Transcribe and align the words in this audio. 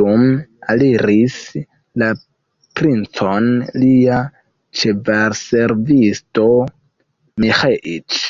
Dume 0.00 0.26
aliris 0.74 1.38
la 2.02 2.10
princon 2.82 3.50
lia 3.84 4.20
ĉevalservisto 4.84 6.48
Miĥeiĉ. 7.48 8.24